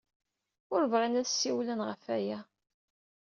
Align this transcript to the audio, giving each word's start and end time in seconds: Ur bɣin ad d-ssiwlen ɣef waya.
Ur 0.73 0.81
bɣin 0.91 1.19
ad 1.19 1.23
d-ssiwlen 1.25 1.79
ɣef 1.87 2.01
waya. 2.07 2.39